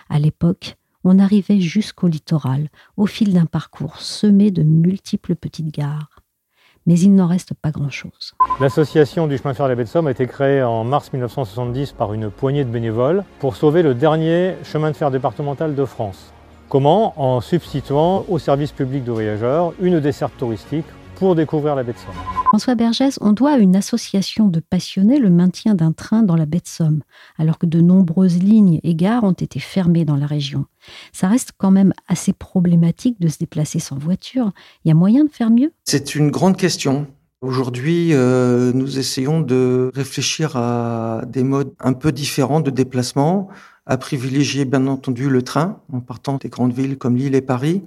À 0.09 0.19
l'époque, 0.19 0.77
on 1.07 1.21
arrivait 1.21 1.61
jusqu'au 1.61 2.09
littoral, 2.09 2.69
au 2.97 3.07
fil 3.07 3.33
d'un 3.33 3.47
parcours 3.47 4.01
semé 4.01 4.51
de 4.51 4.65
multiples 4.65 5.37
petites 5.37 5.73
gares. 5.73 6.11
Mais 6.85 6.99
il 6.99 7.15
n'en 7.15 7.29
reste 7.29 7.55
pas 7.55 7.71
grand-chose. 7.71 8.35
L'association 8.61 9.27
du 9.27 9.39
chemin 9.39 9.53
de 9.53 9.57
fer 9.57 9.67
de 9.67 9.71
la 9.71 9.77
baie 9.77 9.85
de 9.85 9.89
Somme 9.89 10.09
a 10.09 10.11
été 10.11 10.27
créée 10.27 10.63
en 10.63 10.85
mars 10.85 11.13
1970 11.13 11.93
par 11.93 12.13
une 12.13 12.31
poignée 12.31 12.65
de 12.65 12.71
bénévoles 12.71 13.25
pour 13.39 13.55
sauver 13.55 13.83
le 13.83 13.95
dernier 13.95 14.55
chemin 14.65 14.91
de 14.91 14.97
fer 14.97 15.11
départemental 15.11 15.75
de 15.75 15.85
France. 15.85 16.33
Comment? 16.69 17.15
En 17.21 17.41
substituant 17.41 18.25
au 18.29 18.39
service 18.39 18.73
public 18.73 19.05
de 19.05 19.13
voyageurs 19.13 19.75
une 19.81 20.01
desserte 20.01 20.37
touristique 20.37 20.87
pour 21.17 21.35
découvrir 21.35 21.75
la 21.75 21.83
baie 21.83 21.93
de 21.93 21.99
Somme. 21.99 22.15
François 22.49 22.75
Bergès, 22.75 23.19
on 23.21 23.33
doit 23.33 23.53
à 23.53 23.59
une 23.59 23.75
association 23.75 24.47
de 24.47 24.61
passionnés 24.61 25.19
le 25.19 25.31
maintien 25.31 25.75
d'un 25.75 25.93
train 25.93 26.23
dans 26.23 26.37
la 26.37 26.47
baie 26.47 26.61
de 26.61 26.69
Somme, 26.69 27.03
alors 27.39 27.59
que 27.59 27.67
de 27.67 27.81
nombreuses 27.81 28.39
lignes 28.39 28.81
et 28.85 28.95
gares 28.95 29.25
ont 29.25 29.33
été 29.33 29.59
fermées 29.59 30.05
dans 30.05 30.17
la 30.17 30.27
région. 30.27 30.67
Ça 31.13 31.29
reste 31.29 31.53
quand 31.59 31.73
même 31.73 31.93
assez 32.07 32.33
problématique 32.33 33.21
de 33.21 33.29
se 33.29 33.39
déplacer 33.39 33.81
sans 33.81 33.99
voiture. 33.99 34.53
Il 34.85 34.89
y 34.89 34.91
a 34.93 34.95
moyen 34.95 35.25
de 35.25 35.31
faire 35.31 35.51
mieux? 35.51 35.73
C'est 35.85 36.15
une 36.15 36.31
grande 36.31 36.57
question. 36.57 37.07
Aujourd'hui, 37.43 38.11
euh, 38.13 38.73
nous 38.73 38.99
essayons 38.99 39.41
de 39.41 39.91
réfléchir 39.95 40.57
à 40.57 41.23
des 41.27 41.45
modes 41.45 41.75
un 41.81 41.93
peu 41.93 42.13
différents 42.13 42.61
de 42.61 42.71
déplacement, 42.71 43.49
à 43.87 43.99
privilégier 43.99 44.65
bien 44.65 44.87
entendu 44.87 45.29
le 45.29 45.43
train 45.43 45.81
en 45.93 46.01
partant 46.01 46.39
des 46.39 46.49
grandes 46.49 46.73
villes 46.73 46.97
comme 46.97 47.17
Lille 47.17 47.35
et 47.35 47.43
Paris, 47.43 47.83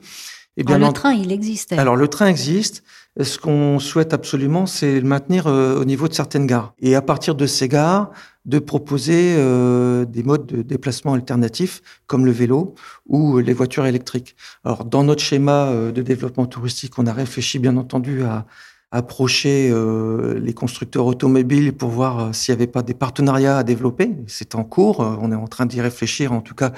Eh 0.59 0.63
bien, 0.63 0.77
le 0.77 0.91
train, 0.91 1.13
il 1.13 1.31
existe. 1.31 1.73
Alors 1.73 1.95
le 1.95 2.07
train 2.07 2.27
existe. 2.27 2.83
Ce 3.19 3.39
qu'on 3.39 3.79
souhaite 3.79 4.13
absolument, 4.13 4.65
c'est 4.65 4.99
le 4.99 5.07
maintenir 5.07 5.47
au 5.47 5.83
niveau 5.83 6.07
de 6.07 6.13
certaines 6.13 6.45
gares. 6.45 6.73
Et 6.79 6.95
à 6.95 7.01
partir 7.01 7.33
de 7.35 7.45
ces 7.47 7.67
gares, 7.67 8.11
de 8.49 8.57
proposer 8.57 9.35
euh, 9.37 10.05
des 10.05 10.23
modes 10.23 10.47
de 10.47 10.63
déplacement 10.63 11.13
alternatifs 11.13 11.81
comme 12.07 12.25
le 12.25 12.31
vélo 12.31 12.73
ou 13.05 13.37
les 13.37 13.53
voitures 13.53 13.85
électriques. 13.85 14.35
Alors 14.63 14.85
dans 14.85 15.03
notre 15.03 15.21
schéma 15.21 15.67
euh, 15.67 15.91
de 15.91 16.01
développement 16.01 16.47
touristique, 16.47 16.97
on 16.97 17.05
a 17.05 17.13
réfléchi 17.13 17.59
bien 17.59 17.77
entendu 17.77 18.23
à 18.23 18.47
approcher 18.91 19.69
euh, 19.71 20.39
les 20.39 20.53
constructeurs 20.53 21.05
automobiles 21.05 21.73
pour 21.73 21.89
voir 21.89 22.33
s'il 22.33 22.53
n'y 22.53 22.61
avait 22.61 22.71
pas 22.71 22.81
des 22.81 22.93
partenariats 22.93 23.57
à 23.57 23.63
développer. 23.63 24.15
C'est 24.27 24.55
en 24.55 24.63
cours, 24.63 24.99
on 24.99 25.31
est 25.31 25.35
en 25.35 25.47
train 25.47 25.65
d'y 25.65 25.79
réfléchir, 25.81 26.31
en 26.31 26.41
tout 26.41 26.55
cas 26.55 26.71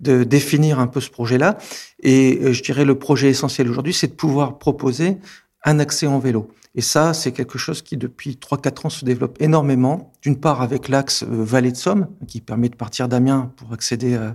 de 0.00 0.24
définir 0.24 0.78
un 0.80 0.86
peu 0.86 1.00
ce 1.00 1.10
projet-là. 1.10 1.56
Et 2.02 2.52
je 2.52 2.62
dirais 2.62 2.84
le 2.84 2.98
projet 2.98 3.28
essentiel 3.30 3.70
aujourd'hui, 3.70 3.94
c'est 3.94 4.08
de 4.08 4.12
pouvoir 4.12 4.58
proposer 4.58 5.18
un 5.64 5.78
accès 5.78 6.06
en 6.06 6.18
vélo. 6.18 6.48
Et 6.76 6.82
ça, 6.82 7.14
c'est 7.14 7.32
quelque 7.32 7.56
chose 7.56 7.80
qui, 7.80 7.96
depuis 7.96 8.38
3-4 8.40 8.86
ans, 8.86 8.90
se 8.90 9.04
développe 9.04 9.40
énormément. 9.40 10.12
D'une 10.20 10.38
part, 10.38 10.60
avec 10.60 10.88
l'axe 10.88 11.22
euh, 11.22 11.26
Vallée 11.30 11.72
de 11.72 11.76
Somme, 11.76 12.08
qui 12.28 12.42
permet 12.42 12.68
de 12.68 12.76
partir 12.76 13.08
d'Amiens 13.08 13.50
pour 13.56 13.72
accéder 13.72 14.14
à, 14.14 14.20
euh, 14.20 14.32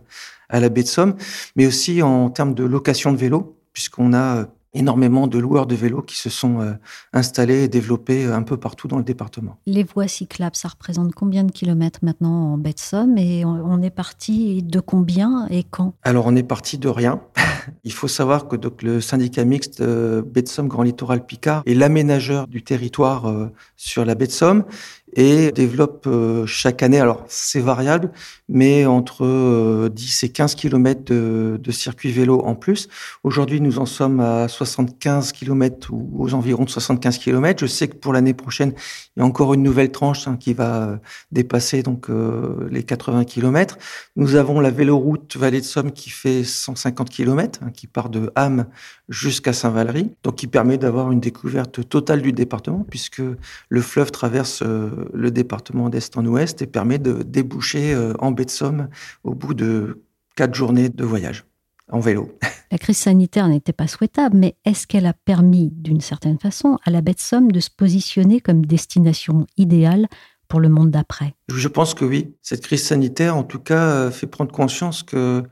à, 0.49 0.59
la 0.59 0.69
baie 0.69 0.81
de 0.81 0.87
Somme, 0.87 1.15
mais 1.55 1.67
aussi 1.67 2.01
en 2.01 2.31
termes 2.31 2.55
de 2.55 2.63
location 2.63 3.11
de 3.11 3.17
vélo, 3.17 3.59
puisqu'on 3.73 4.13
a 4.13 4.37
euh, 4.37 4.45
énormément 4.73 5.27
de 5.27 5.37
loueurs 5.37 5.67
de 5.67 5.75
vélos 5.75 6.01
qui 6.01 6.17
se 6.17 6.29
sont 6.29 6.61
euh, 6.61 6.73
installés 7.13 7.63
et 7.63 7.67
développés 7.67 8.25
euh, 8.25 8.35
un 8.35 8.43
peu 8.43 8.57
partout 8.57 8.87
dans 8.87 8.97
le 8.97 9.03
département. 9.03 9.57
Les 9.65 9.83
voies 9.83 10.07
cyclables, 10.07 10.55
ça 10.55 10.69
représente 10.69 11.13
combien 11.13 11.43
de 11.43 11.51
kilomètres 11.51 11.99
maintenant 12.03 12.53
en 12.53 12.57
baie 12.57 12.73
de 12.73 12.79
Somme 12.79 13.17
et 13.17 13.43
on 13.45 13.81
est 13.81 13.89
parti 13.89 14.63
de 14.63 14.79
combien 14.79 15.47
et 15.49 15.63
quand? 15.63 15.93
Alors 16.03 16.25
on 16.27 16.35
est 16.35 16.43
parti 16.43 16.77
de 16.77 16.87
rien. 16.87 17.21
Il 17.83 17.93
faut 17.93 18.07
savoir 18.07 18.47
que 18.47 18.55
donc, 18.55 18.81
le 18.81 19.01
syndicat 19.01 19.43
mixte 19.43 19.81
euh, 19.81 20.21
baie 20.21 20.41
de 20.41 20.47
Somme 20.47 20.67
Grand 20.67 20.83
Littoral 20.83 21.25
Picard 21.25 21.63
est 21.65 21.73
l'aménageur 21.73 22.47
du 22.47 22.63
territoire 22.63 23.31
sur 23.75 24.05
la 24.05 24.15
baie 24.15 24.27
de 24.27 24.31
Somme 24.31 24.63
et 25.13 25.51
développe 25.51 26.05
euh, 26.07 26.45
chaque 26.45 26.83
année, 26.83 26.99
alors 26.99 27.23
c'est 27.27 27.59
variable, 27.59 28.11
mais 28.47 28.85
entre 28.85 29.89
10 29.89 30.23
euh, 30.23 30.25
et 30.25 30.29
15 30.29 30.55
kilomètres 30.55 31.03
de, 31.05 31.59
de 31.61 31.71
circuit 31.71 32.11
vélo 32.11 32.41
en 32.45 32.55
plus. 32.55 32.87
Aujourd'hui, 33.23 33.61
nous 33.61 33.79
en 33.79 33.85
sommes 33.85 34.19
à 34.19 34.47
75 34.47 35.31
kilomètres 35.33 35.89
ou 35.91 36.09
aux 36.17 36.33
environs 36.33 36.63
de 36.63 36.69
75 36.69 37.17
kilomètres. 37.17 37.59
Je 37.61 37.67
sais 37.67 37.87
que 37.87 37.95
pour 37.95 38.13
l'année 38.13 38.33
prochaine, 38.33 38.73
il 39.15 39.19
y 39.19 39.23
a 39.23 39.25
encore 39.25 39.53
une 39.53 39.63
nouvelle 39.63 39.91
tranche 39.91 40.27
hein, 40.27 40.37
qui 40.39 40.53
va 40.53 40.83
euh, 40.83 40.97
dépasser 41.31 41.83
donc 41.83 42.07
les 42.69 42.83
80 42.83 43.25
kilomètres. 43.25 43.77
Nous 44.15 44.35
avons 44.35 44.59
la 44.59 44.71
véloroute 44.71 45.35
Vallée 45.37 45.61
de 45.61 45.65
Somme 45.65 45.91
qui 45.91 46.09
fait 46.09 46.43
150 46.43 47.09
kilomètres, 47.09 47.59
hein, 47.63 47.71
qui 47.73 47.87
part 47.87 48.09
de 48.09 48.31
Ham 48.35 48.65
jusqu'à 49.09 49.53
Saint-Valery, 49.53 50.11
donc 50.23 50.35
qui 50.35 50.47
permet 50.47 50.77
d'avoir 50.77 51.11
une 51.11 51.19
découverte 51.19 51.87
totale 51.87 52.21
du 52.21 52.31
département 52.31 52.85
puisque 52.89 53.21
le 53.69 53.81
fleuve 53.81 54.11
traverse 54.11 54.63
le 55.13 55.31
département 55.31 55.89
d'est 55.89 56.17
en 56.17 56.25
ouest 56.25 56.61
et 56.61 56.67
permet 56.67 56.99
de 56.99 57.23
déboucher 57.23 57.93
euh, 57.93 58.13
en 58.19 58.31
baie 58.31 58.45
de 58.45 58.49
Somme 58.51 58.89
au 59.23 59.33
bout 59.33 59.53
de 59.53 60.03
quatre 60.35 60.55
journées 60.55 60.89
de 60.89 61.03
voyage 61.03 61.45
en 61.91 61.99
vélo. 61.99 62.37
La 62.71 62.77
crise 62.77 62.97
sanitaire 62.97 63.47
n'était 63.49 63.73
pas 63.73 63.87
souhaitable, 63.87 64.37
mais 64.37 64.55
est-ce 64.63 64.87
qu'elle 64.87 65.05
a 65.05 65.13
permis, 65.13 65.71
d'une 65.71 65.99
certaine 65.99 66.39
façon, 66.39 66.77
à 66.85 66.89
la 66.89 67.01
baie 67.01 67.13
de 67.13 67.19
Somme 67.19 67.51
de 67.51 67.59
se 67.59 67.69
positionner 67.69 68.39
comme 68.39 68.65
destination 68.65 69.45
idéale 69.57 70.07
pour 70.47 70.61
le 70.61 70.69
monde 70.69 70.89
d'après? 70.89 71.33
Je 71.49 71.67
pense 71.67 71.93
que 71.93 72.05
oui. 72.05 72.33
Cette 72.41 72.61
crise 72.61 72.83
sanitaire, 72.83 73.35
en 73.35 73.43
tout 73.43 73.59
cas, 73.59 73.83
euh, 73.83 74.11
fait 74.11 74.27
prendre 74.27 74.53
conscience 74.53 75.03
que 75.03 75.43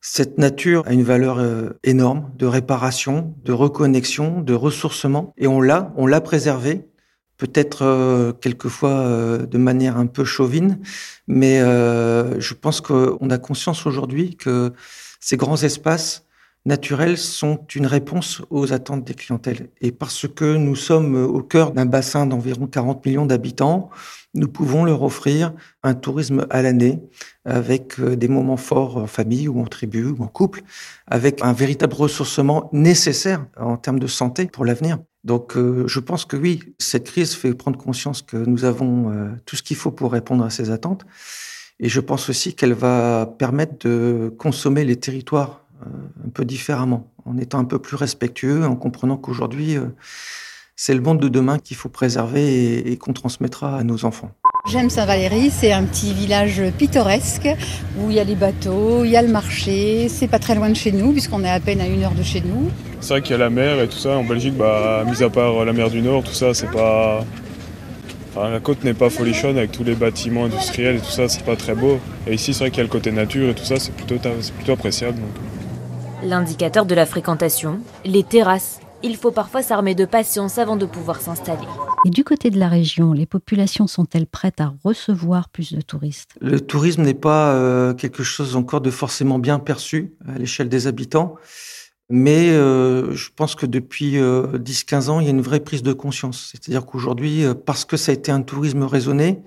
cette 0.00 0.38
nature 0.38 0.84
a 0.86 0.92
une 0.92 1.02
valeur 1.02 1.38
euh, 1.38 1.70
énorme 1.82 2.30
de 2.36 2.46
réparation, 2.46 3.34
de 3.44 3.52
reconnexion, 3.52 4.40
de 4.40 4.54
ressourcement, 4.54 5.32
et 5.38 5.48
on 5.48 5.60
l'a, 5.60 5.92
on 5.96 6.06
l'a 6.06 6.20
préservée 6.20 6.88
peut-être 7.36 7.82
euh, 7.82 8.32
quelquefois 8.32 8.90
euh, 8.90 9.46
de 9.46 9.58
manière 9.58 9.96
un 9.96 10.06
peu 10.06 10.24
chauvine, 10.24 10.78
mais 11.26 11.60
euh, 11.60 12.40
je 12.40 12.54
pense 12.54 12.80
qu'on 12.80 13.30
a 13.30 13.38
conscience 13.38 13.86
aujourd'hui 13.86 14.36
que 14.36 14.72
ces 15.20 15.36
grands 15.36 15.62
espaces 15.62 16.24
naturels 16.64 17.18
sont 17.18 17.64
une 17.74 17.86
réponse 17.86 18.42
aux 18.50 18.72
attentes 18.72 19.04
des 19.04 19.14
clientèles. 19.14 19.68
Et 19.80 19.92
parce 19.92 20.26
que 20.28 20.56
nous 20.56 20.76
sommes 20.76 21.16
au 21.16 21.42
cœur 21.42 21.72
d'un 21.72 21.86
bassin 21.86 22.26
d'environ 22.26 22.66
40 22.66 23.04
millions 23.04 23.26
d'habitants, 23.26 23.90
nous 24.34 24.48
pouvons 24.48 24.84
leur 24.84 25.02
offrir 25.02 25.52
un 25.82 25.94
tourisme 25.94 26.46
à 26.50 26.62
l'année 26.62 27.02
avec 27.44 28.00
des 28.00 28.28
moments 28.28 28.56
forts 28.56 28.96
en 28.96 29.06
famille 29.06 29.48
ou 29.48 29.60
en 29.60 29.66
tribu 29.66 30.06
ou 30.06 30.22
en 30.22 30.28
couple, 30.28 30.62
avec 31.06 31.42
un 31.42 31.52
véritable 31.52 31.94
ressourcement 31.94 32.70
nécessaire 32.72 33.44
en 33.58 33.76
termes 33.76 33.98
de 33.98 34.06
santé 34.06 34.46
pour 34.46 34.64
l'avenir. 34.64 34.98
Donc 35.24 35.56
euh, 35.56 35.86
je 35.86 36.00
pense 36.00 36.24
que 36.24 36.36
oui, 36.36 36.74
cette 36.78 37.04
crise 37.04 37.34
fait 37.34 37.54
prendre 37.54 37.78
conscience 37.78 38.22
que 38.22 38.36
nous 38.36 38.64
avons 38.64 39.10
euh, 39.10 39.30
tout 39.46 39.56
ce 39.56 39.62
qu'il 39.62 39.76
faut 39.76 39.92
pour 39.92 40.12
répondre 40.12 40.44
à 40.44 40.50
ces 40.50 40.70
attentes. 40.70 41.04
Et 41.78 41.88
je 41.88 42.00
pense 42.00 42.28
aussi 42.28 42.54
qu'elle 42.54 42.74
va 42.74 43.34
permettre 43.38 43.86
de 43.86 44.34
consommer 44.38 44.84
les 44.84 44.96
territoires 44.96 45.64
euh, 45.71 45.71
un 46.24 46.28
peu 46.30 46.44
différemment, 46.44 47.10
en 47.24 47.36
étant 47.38 47.58
un 47.58 47.64
peu 47.64 47.78
plus 47.78 47.96
respectueux, 47.96 48.64
en 48.64 48.76
comprenant 48.76 49.16
qu'aujourd'hui, 49.16 49.76
c'est 50.76 50.94
le 50.94 51.00
monde 51.00 51.20
de 51.20 51.28
demain 51.28 51.58
qu'il 51.58 51.76
faut 51.76 51.88
préserver 51.88 52.90
et 52.90 52.96
qu'on 52.96 53.12
transmettra 53.12 53.76
à 53.76 53.84
nos 53.84 54.04
enfants. 54.04 54.30
J'aime 54.70 54.90
Saint-Valéry, 54.90 55.50
c'est 55.50 55.72
un 55.72 55.82
petit 55.82 56.14
village 56.14 56.62
pittoresque 56.78 57.48
où 57.98 58.10
il 58.10 58.16
y 58.16 58.20
a 58.20 58.24
les 58.24 58.36
bateaux, 58.36 59.04
il 59.04 59.10
y 59.10 59.16
a 59.16 59.22
le 59.22 59.28
marché, 59.28 60.08
c'est 60.08 60.28
pas 60.28 60.38
très 60.38 60.54
loin 60.54 60.70
de 60.70 60.74
chez 60.74 60.92
nous 60.92 61.10
puisqu'on 61.10 61.42
est 61.42 61.50
à 61.50 61.58
peine 61.58 61.80
à 61.80 61.86
une 61.86 62.04
heure 62.04 62.14
de 62.14 62.22
chez 62.22 62.40
nous. 62.40 62.70
C'est 63.00 63.14
vrai 63.14 63.22
qu'il 63.22 63.32
y 63.32 63.34
a 63.34 63.38
la 63.38 63.50
mer 63.50 63.80
et 63.80 63.88
tout 63.88 63.98
ça. 63.98 64.16
En 64.16 64.22
Belgique, 64.24 64.56
bah, 64.56 65.04
mis 65.04 65.20
à 65.20 65.30
part 65.30 65.64
la 65.64 65.72
mer 65.72 65.90
du 65.90 66.00
Nord, 66.00 66.22
tout 66.22 66.32
ça, 66.32 66.54
c'est 66.54 66.70
pas. 66.70 67.24
Enfin, 68.30 68.50
la 68.50 68.60
côte 68.60 68.84
n'est 68.84 68.94
pas 68.94 69.10
folichonne 69.10 69.58
avec 69.58 69.72
tous 69.72 69.84
les 69.84 69.94
bâtiments 69.94 70.44
industriels 70.44 70.96
et 70.96 71.00
tout 71.00 71.10
ça, 71.10 71.28
c'est 71.28 71.44
pas 71.44 71.56
très 71.56 71.74
beau. 71.74 71.98
Et 72.28 72.34
ici, 72.34 72.54
c'est 72.54 72.60
vrai 72.60 72.70
qu'il 72.70 72.78
y 72.78 72.80
a 72.80 72.84
le 72.84 72.88
côté 72.88 73.10
nature 73.10 73.50
et 73.50 73.54
tout 73.54 73.64
ça, 73.64 73.78
c'est 73.78 73.92
plutôt, 73.92 74.16
plutôt 74.56 74.72
appréciable. 74.72 75.18
L'indicateur 76.24 76.86
de 76.86 76.94
la 76.94 77.04
fréquentation, 77.04 77.80
les 78.04 78.22
terrasses. 78.22 78.78
Il 79.02 79.16
faut 79.16 79.32
parfois 79.32 79.60
s'armer 79.60 79.96
de 79.96 80.04
patience 80.04 80.56
avant 80.56 80.76
de 80.76 80.86
pouvoir 80.86 81.20
s'installer. 81.20 81.66
Et 82.04 82.10
du 82.10 82.22
côté 82.22 82.50
de 82.50 82.60
la 82.60 82.68
région, 82.68 83.12
les 83.12 83.26
populations 83.26 83.88
sont-elles 83.88 84.28
prêtes 84.28 84.60
à 84.60 84.72
recevoir 84.84 85.48
plus 85.48 85.72
de 85.72 85.80
touristes? 85.80 86.30
Le 86.40 86.60
tourisme 86.60 87.02
n'est 87.02 87.14
pas 87.14 87.54
euh, 87.54 87.92
quelque 87.92 88.22
chose 88.22 88.54
encore 88.54 88.80
de 88.80 88.90
forcément 88.90 89.40
bien 89.40 89.58
perçu 89.58 90.12
à 90.28 90.38
l'échelle 90.38 90.68
des 90.68 90.86
habitants. 90.86 91.34
Mais 92.08 92.50
euh, 92.50 93.12
je 93.16 93.30
pense 93.34 93.56
que 93.56 93.66
depuis 93.66 94.14
10-15 94.14 94.18
euh, 94.20 95.08
ans, 95.08 95.20
il 95.20 95.24
y 95.24 95.28
a 95.28 95.32
une 95.32 95.40
vraie 95.40 95.60
prise 95.60 95.82
de 95.82 95.92
conscience. 95.92 96.52
C'est-à-dire 96.52 96.86
qu'aujourd'hui, 96.86 97.44
parce 97.66 97.84
que 97.84 97.96
ça 97.96 98.12
a 98.12 98.14
été 98.14 98.30
un 98.30 98.42
tourisme 98.42 98.84
raisonné, 98.84 99.42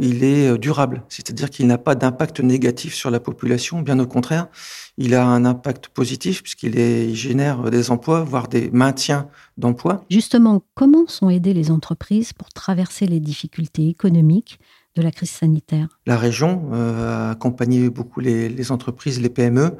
il 0.00 0.24
est 0.24 0.58
durable. 0.58 1.02
C'est-à-dire 1.08 1.50
qu'il 1.50 1.66
n'a 1.66 1.78
pas 1.78 1.94
d'impact 1.94 2.40
négatif 2.40 2.94
sur 2.94 3.10
la 3.10 3.20
population. 3.20 3.82
Bien 3.82 3.98
au 3.98 4.06
contraire, 4.06 4.48
il 4.96 5.14
a 5.14 5.24
un 5.24 5.44
impact 5.44 5.88
positif 5.88 6.42
puisqu'il 6.42 6.78
il 6.78 7.14
génère 7.14 7.70
des 7.70 7.90
emplois, 7.90 8.22
voire 8.24 8.48
des 8.48 8.70
maintiens 8.70 9.28
d'emplois. 9.56 10.04
Justement, 10.10 10.62
comment 10.74 11.06
sont 11.06 11.30
aidées 11.30 11.54
les 11.54 11.70
entreprises 11.70 12.32
pour 12.32 12.48
traverser 12.50 13.06
les 13.06 13.20
difficultés 13.20 13.88
économiques 13.88 14.58
de 14.96 15.02
la 15.02 15.10
crise 15.10 15.30
sanitaire? 15.30 15.88
La 16.06 16.16
région 16.16 16.70
euh, 16.72 17.28
a 17.28 17.30
accompagné 17.30 17.88
beaucoup 17.90 18.20
les, 18.20 18.72
entreprises, 18.72 19.20
les 19.20 19.28
PME, 19.28 19.76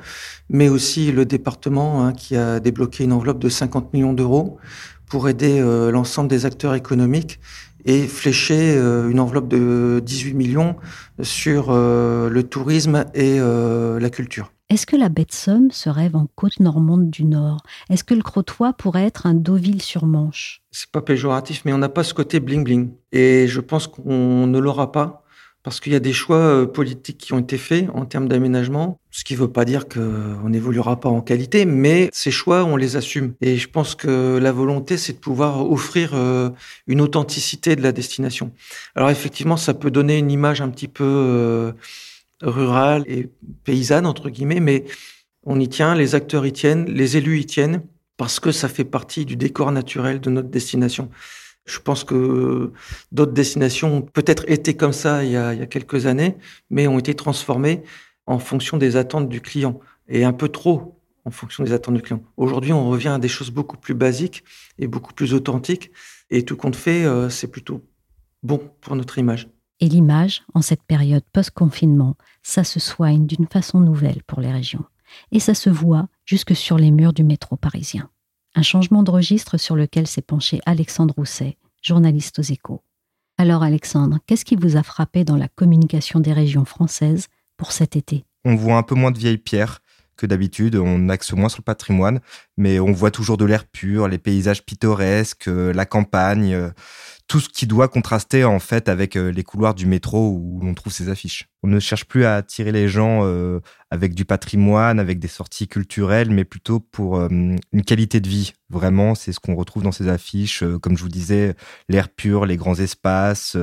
mais 0.49 0.69
aussi 0.69 1.13
le 1.13 1.25
département 1.25 2.05
hein, 2.05 2.13
qui 2.13 2.37
a 2.37 2.61
débloqué 2.61 3.05
une 3.05 3.13
enveloppe 3.13 3.39
de 3.39 3.49
50 3.49 3.93
millions 3.93 4.13
d'euros 4.13 4.59
pour 5.07 5.29
aider 5.29 5.59
euh, 5.61 5.91
l'ensemble 5.91 6.29
des 6.29 6.47
acteurs 6.47 6.75
économiques 6.75 7.41
et 7.85 8.07
flécher 8.07 8.77
euh, 8.77 9.09
une 9.09 9.21
enveloppe 9.21 9.49
de 9.49 10.03
18 10.05 10.35
millions 10.35 10.77
sur 11.23 11.73
le 11.73 12.43
tourisme 12.43 13.05
et 13.15 13.39
la 13.39 14.11
culture. 14.11 14.53
Est-ce 14.71 14.85
que 14.85 14.97
la 14.97 15.09
baie 15.09 15.25
de 15.25 15.33
Somme 15.33 15.71
se 15.71 15.89
rêve 15.89 16.15
en 16.15 16.27
côte 16.35 16.61
normande 16.61 17.09
du 17.09 17.25
Nord? 17.25 17.63
Est-ce 17.89 18.05
que 18.05 18.13
le 18.13 18.23
Crotoy 18.23 18.75
pourrait 18.75 19.05
être 19.05 19.27
un 19.27 19.33
Deauville-sur-Manche 19.33 20.61
C'est 20.71 20.91
pas 20.91 21.01
péjoratif, 21.01 21.63
mais 21.65 21.73
on 21.73 21.79
n'a 21.79 21.89
pas 21.89 22.05
ce 22.05 22.13
côté 22.13 22.39
bling-bling. 22.39 22.91
Et 23.11 23.49
je 23.49 23.61
pense 23.61 23.87
qu'on 23.87 24.47
ne 24.47 24.59
l'aura 24.59 24.93
pas 24.93 25.25
parce 25.69 25.81
qu'il 25.81 25.93
y 25.93 25.97
a 25.97 26.01
des 26.01 26.15
choix 26.15 26.39
euh, 26.39 26.65
politiques 26.67 27.19
qui 27.19 27.35
ont 27.35 27.39
été 27.39 27.59
faits 27.59 27.91
en 27.93 28.07
termes 28.07 28.27
d'aménagement, 28.27 28.99
ce 29.11 29.23
qui 29.23 29.35
ne 29.35 29.41
veut 29.41 29.53
pas 29.53 29.67
dire 29.67 29.87
qu'on 29.87 30.49
n'évoluera 30.49 30.99
pas 30.99 31.11
en 31.11 31.21
qualité, 31.21 31.67
mais 31.67 32.09
ces 32.11 32.31
choix, 32.31 32.65
on 32.65 32.77
les 32.77 32.97
assume. 32.97 33.35
Et 33.43 33.59
je 33.59 33.69
pense 33.69 33.95
que 33.95 34.39
la 34.39 34.51
volonté, 34.51 34.97
c'est 34.97 35.13
de 35.13 35.19
pouvoir 35.19 35.71
offrir 35.71 36.13
euh, 36.15 36.49
une 36.87 37.03
authenticité 37.03 37.77
de 37.77 37.83
la 37.83 37.93
destination. 37.93 38.51
Alors 38.95 39.11
effectivement, 39.11 39.59
ça 39.59 39.75
peut 39.75 39.91
donner 39.91 40.17
une 40.17 40.31
image 40.31 40.63
un 40.63 40.71
petit 40.71 40.89
peu 40.89 41.05
euh, 41.05 41.73
rurale 42.41 43.05
et 43.07 43.29
paysanne, 43.65 44.07
entre 44.07 44.31
guillemets, 44.31 44.61
mais 44.61 44.87
on 45.45 45.61
y 45.61 45.69
tient, 45.69 45.95
les 45.95 46.15
acteurs 46.15 46.47
y 46.47 46.53
tiennent, 46.55 46.87
les 46.87 47.19
élus 47.19 47.41
y 47.41 47.45
tiennent, 47.45 47.83
parce 48.17 48.41
que 48.41 48.53
ça 48.53 48.71
fait 48.71 48.85
partie 48.85 49.27
du 49.27 49.37
décor 49.37 49.71
naturel 49.71 50.19
de 50.19 50.31
notre 50.31 50.49
destination. 50.49 51.11
Je 51.69 51.79
pense 51.81 52.03
que 52.03 52.73
d'autres 53.13 53.33
destinations 53.33 53.99
ont 53.99 54.03
peut-être 54.03 54.49
été 54.49 54.75
comme 54.75 54.95
ça 54.95 55.23
il 55.23 55.33
y, 55.33 55.37
a, 55.37 55.67
quelques 55.67 56.07
années, 56.07 56.37
mais 56.71 56.89
ont 56.89 56.99
été 56.99 57.15
transformées 57.15 57.83
en 58.27 58.39
fonction 58.39 58.79
des 58.79 58.97
attentes 58.97 59.29
du 59.29 59.41
client, 59.41 59.79
et 60.09 60.25
un 60.25 60.33
peu 60.33 60.49
trop 60.49 60.99
en 61.25 61.31
fonction 61.31 61.63
des 61.63 61.73
attentes 61.73 61.95
du 61.95 62.03
client. 62.03 62.23
Aujourd'hui, 62.39 62.73
on 62.73 62.89
revient 62.89 63.09
à 63.09 63.19
des 63.19 63.29
choses 63.29 63.51
beaucoup 63.51 63.77
plus 63.77 63.95
basiques 63.95 64.45
et 64.79 64.87
beaucoup 64.87 65.13
plus 65.13 65.35
authentiques. 65.35 65.91
Et 66.31 66.43
tout 66.43 66.57
compte 66.57 66.77
fait, 66.77 67.05
euh, 67.05 67.29
c'est 67.29 67.49
plutôt 67.49 67.83
bon 68.43 68.61
pour 68.81 68.97
notre 68.97 69.19
image. 69.19 69.49
Et 69.81 69.89
l'image, 69.89 70.43
en 70.55 70.63
cette 70.63 70.83
période 70.83 71.23
post-confinement, 71.33 72.17
ça 72.43 72.65
se 72.65 72.81
soigne 72.81 73.27
d'une 73.27 73.47
façon 73.47 73.81
nouvelle 73.81 74.23
pour 74.27 74.41
les 74.41 74.51
régions. 74.51 74.85
Et 75.33 75.41
ça 75.41 75.55
se 75.55 75.71
voit 75.71 76.09
jusque 76.25 76.57
sur 76.57 76.79
les 76.79 76.91
murs 76.91 77.13
du 77.13 77.25
métro 77.25 77.57
parisien. 77.57 78.11
Un 78.59 78.63
changement 78.63 79.05
de 79.05 79.13
registre 79.13 79.57
sur 79.57 79.77
lequel 79.77 80.09
s'est 80.09 80.21
penché 80.21 80.59
Alexandre 80.67 81.15
Rousset, 81.17 81.57
journaliste 81.81 82.41
aux 82.41 82.43
échos. 82.43 82.83
Alors 83.39 83.63
Alexandre, 83.63 84.19
qu'est-ce 84.27 84.45
qui 84.45 84.57
vous 84.57 84.77
a 84.77 84.83
frappé 84.83 85.23
dans 85.23 85.37
la 85.37 85.47
communication 85.47 86.19
des 86.19 86.33
régions 86.33 86.65
françaises 86.65 87.29
pour 87.57 87.71
cet 87.71 87.95
été? 87.95 88.25
On 88.45 88.57
voit 88.57 88.75
un 88.75 88.83
peu 88.83 88.97
moins 88.97 89.13
de 89.13 89.19
vieilles 89.21 89.39
pierres 89.39 89.79
que 90.17 90.27
d'habitude, 90.27 90.75
on 90.75 91.09
axe 91.09 91.33
moins 91.35 91.49
sur 91.49 91.61
le 91.61 91.67
patrimoine, 91.67 92.19
mais 92.57 92.81
on 92.81 92.91
voit 92.91 93.13
toujours 93.13 93.37
de 93.37 93.45
l'air 93.45 93.65
pur, 93.65 94.09
les 94.09 94.19
paysages 94.19 94.65
pittoresques, 94.65 95.47
euh, 95.47 95.73
la 95.73 95.87
campagne, 95.87 96.53
euh, 96.53 96.71
tout 97.29 97.41
ce 97.41 97.49
qui 97.51 97.67
doit 97.67 97.89
contraster 97.89 98.45
en 98.45 98.59
fait 98.59 98.89
avec 98.89 99.15
euh, 99.15 99.31
les 99.31 99.45
couloirs 99.45 99.75
du 99.75 99.85
métro 99.85 100.31
où 100.31 100.61
l'on 100.63 100.73
trouve 100.73 100.93
ces 100.93 101.11
affiches. 101.11 101.47
On 101.63 101.69
ne 101.69 101.79
cherche 101.79 102.07
plus 102.07 102.25
à 102.25 102.37
attirer 102.37 102.73
les 102.73 102.89
gens 102.89 103.21
euh, 103.23 103.61
avec 103.91 104.15
du 104.15 104.25
patrimoine, 104.25 104.99
avec 104.99 105.19
des 105.19 105.29
sorties 105.29 105.69
culturelles, 105.69 106.31
mais 106.31 106.45
plutôt 106.45 106.81
pour 106.81 107.19
euh, 107.19 107.29
une 107.29 107.85
qualité 107.85 108.21
de 108.21 108.29
vie. 108.29 108.55
Vraiment, 108.71 109.15
c'est 109.15 109.33
ce 109.33 109.41
qu'on 109.41 109.55
retrouve 109.55 109.83
dans 109.83 109.93
ces 109.93 110.09
affiches, 110.09 110.63
comme 110.83 110.97
je 110.97 111.03
vous 111.03 111.09
disais, 111.09 111.55
l'air 111.89 112.09
pur, 112.09 112.47
les 112.47 112.57
grands 112.57 112.75
espaces, 112.75 113.57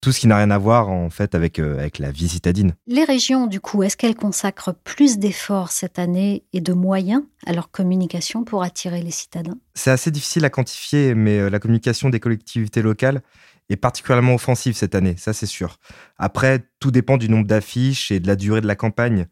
tout 0.00 0.12
ce 0.12 0.20
qui 0.20 0.26
n'a 0.26 0.38
rien 0.38 0.50
à 0.50 0.58
voir 0.58 0.88
en 0.88 1.10
fait 1.10 1.34
avec 1.34 1.58
avec 1.58 1.98
la 1.98 2.10
vie 2.10 2.28
citadine. 2.28 2.72
Les 2.86 3.04
régions, 3.04 3.46
du 3.46 3.60
coup, 3.60 3.82
est-ce 3.82 3.98
qu'elles 3.98 4.14
consacrent 4.14 4.74
plus 4.82 5.18
d'efforts 5.18 5.72
cette 5.72 5.98
année 5.98 6.44
et 6.54 6.62
de 6.62 6.72
moyens 6.72 7.22
à 7.46 7.62
communication 7.70 8.44
pour 8.44 8.62
attirer 8.62 9.02
les 9.02 9.10
citadins 9.10 9.58
C'est 9.74 9.90
assez 9.90 10.10
difficile 10.10 10.44
à 10.44 10.50
quantifier, 10.50 11.14
mais 11.14 11.48
la 11.48 11.58
communication 11.58 12.10
des 12.10 12.20
collectivités 12.20 12.82
locales 12.82 13.22
est 13.68 13.76
particulièrement 13.76 14.34
offensive 14.34 14.74
cette 14.74 14.94
année, 14.94 15.16
ça 15.16 15.32
c'est 15.32 15.46
sûr. 15.46 15.78
Après, 16.18 16.64
tout 16.78 16.90
dépend 16.90 17.16
du 17.16 17.28
nombre 17.28 17.46
d'affiches 17.46 18.10
et 18.10 18.20
de 18.20 18.26
la 18.26 18.36
durée 18.36 18.60
de 18.60 18.66
la 18.66 18.76
campagne. 18.76 19.26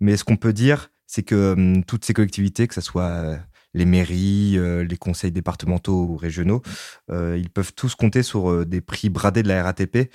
Mais 0.00 0.16
ce 0.16 0.24
qu'on 0.24 0.36
peut 0.36 0.52
dire, 0.52 0.90
c'est 1.06 1.22
que 1.22 1.52
hum, 1.52 1.84
toutes 1.84 2.04
ces 2.04 2.14
collectivités, 2.14 2.66
que 2.66 2.74
ce 2.74 2.80
soit 2.80 3.02
euh, 3.02 3.36
les 3.74 3.84
mairies, 3.84 4.54
euh, 4.56 4.84
les 4.84 4.96
conseils 4.96 5.32
départementaux 5.32 6.04
ou 6.04 6.16
régionaux, 6.16 6.62
euh, 7.10 7.36
ils 7.38 7.50
peuvent 7.50 7.74
tous 7.74 7.94
compter 7.94 8.22
sur 8.22 8.66
des 8.66 8.80
prix 8.80 9.08
bradés 9.08 9.42
de 9.42 9.48
la 9.48 9.62
RATP 9.62 10.10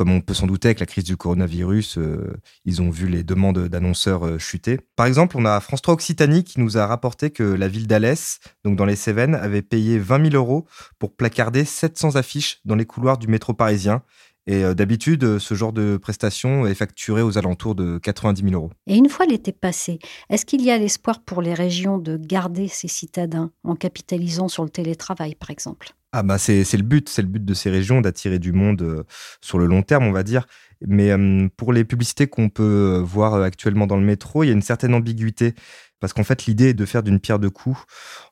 comme 0.00 0.12
on 0.12 0.22
peut 0.22 0.32
s'en 0.32 0.46
douter 0.46 0.68
avec 0.68 0.80
la 0.80 0.86
crise 0.86 1.04
du 1.04 1.18
coronavirus, 1.18 1.98
euh, 1.98 2.32
ils 2.64 2.80
ont 2.80 2.88
vu 2.88 3.06
les 3.06 3.22
demandes 3.22 3.68
d'annonceurs 3.68 4.26
euh, 4.26 4.38
chuter. 4.38 4.80
Par 4.96 5.04
exemple, 5.04 5.36
on 5.36 5.44
a 5.44 5.60
France 5.60 5.82
3 5.82 5.92
Occitanie 5.92 6.42
qui 6.42 6.58
nous 6.58 6.78
a 6.78 6.86
rapporté 6.86 7.28
que 7.28 7.42
la 7.42 7.68
ville 7.68 7.86
d'Alès, 7.86 8.40
donc 8.64 8.76
dans 8.76 8.86
les 8.86 8.96
Cévennes, 8.96 9.34
avait 9.34 9.60
payé 9.60 9.98
20 9.98 10.30
000 10.30 10.42
euros 10.42 10.64
pour 10.98 11.14
placarder 11.14 11.66
700 11.66 12.16
affiches 12.16 12.60
dans 12.64 12.76
les 12.76 12.86
couloirs 12.86 13.18
du 13.18 13.26
métro 13.28 13.52
parisien. 13.52 14.00
Et 14.46 14.64
euh, 14.64 14.72
d'habitude, 14.72 15.38
ce 15.38 15.52
genre 15.52 15.74
de 15.74 15.98
prestation 15.98 16.66
est 16.66 16.72
facturé 16.72 17.20
aux 17.20 17.36
alentours 17.36 17.74
de 17.74 17.98
90 17.98 18.42
000 18.42 18.54
euros. 18.54 18.70
Et 18.86 18.96
une 18.96 19.10
fois 19.10 19.26
l'été 19.26 19.52
passé, 19.52 19.98
est-ce 20.30 20.46
qu'il 20.46 20.62
y 20.62 20.70
a 20.70 20.78
l'espoir 20.78 21.20
pour 21.20 21.42
les 21.42 21.52
régions 21.52 21.98
de 21.98 22.16
garder 22.16 22.68
ces 22.68 22.88
citadins 22.88 23.50
en 23.64 23.74
capitalisant 23.74 24.48
sur 24.48 24.64
le 24.64 24.70
télétravail, 24.70 25.34
par 25.34 25.50
exemple? 25.50 25.92
Ah 26.12 26.24
bah 26.24 26.38
c'est 26.38 26.64
le 26.72 26.82
but, 26.82 27.08
c'est 27.08 27.22
le 27.22 27.28
but 27.28 27.44
de 27.44 27.54
ces 27.54 27.70
régions 27.70 28.00
d'attirer 28.00 28.40
du 28.40 28.52
monde 28.52 28.82
euh, 28.82 29.04
sur 29.40 29.58
le 29.58 29.66
long 29.66 29.82
terme, 29.82 30.04
on 30.04 30.12
va 30.12 30.24
dire. 30.24 30.46
Mais 30.84 31.10
euh, 31.10 31.48
pour 31.56 31.72
les 31.72 31.84
publicités 31.84 32.26
qu'on 32.26 32.48
peut 32.48 32.96
euh, 32.96 33.00
voir 33.00 33.34
actuellement 33.42 33.86
dans 33.86 33.96
le 33.96 34.04
métro, 34.04 34.42
il 34.42 34.48
y 34.48 34.50
a 34.50 34.54
une 34.54 34.62
certaine 34.62 34.94
ambiguïté 34.94 35.54
parce 36.00 36.12
qu'en 36.12 36.24
fait 36.24 36.46
l'idée 36.46 36.70
est 36.70 36.74
de 36.74 36.84
faire 36.86 37.02
d'une 37.04 37.20
pierre 37.20 37.38
deux 37.38 37.50
coups 37.50 37.84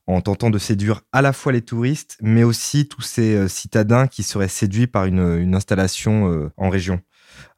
en 0.07 0.21
tentant 0.23 0.51
de 0.51 0.59
séduire 0.59 1.03
à 1.13 1.23
la 1.23 1.33
fois 1.33 1.53
les 1.53 1.63
touristes, 1.63 2.17
mais 2.21 2.43
aussi 2.43 2.89
tous 2.89 3.03
ces 3.03 3.47
citadins 3.49 4.07
qui 4.07 4.23
seraient 4.23 4.49
séduits 4.49 4.87
par 4.87 5.05
une, 5.05 5.39
une 5.39 5.55
installation 5.55 6.51
en 6.57 6.71
région. 6.71 7.03